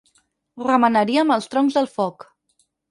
[0.69, 2.31] Remenaríem els troncs del foc.